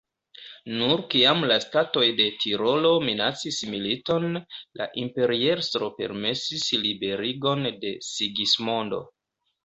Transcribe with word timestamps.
Nur 0.77 1.01
kiam 1.13 1.43
la 1.49 1.55
statoj 1.63 2.05
de 2.19 2.25
Tirolo 2.43 2.93
minacis 3.09 3.59
militon, 3.73 4.25
la 4.81 4.87
imperiestro 5.01 5.89
permesis 5.99 6.65
liberigon 6.87 7.63
de 7.85 7.93
Sigismondo. 8.09 9.03